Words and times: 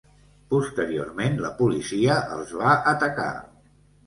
Posteriorment, 0.53 1.37
la 1.45 1.51
policia 1.59 2.17
els 2.39 2.55
va 2.63 2.73
atacar. 2.95 3.29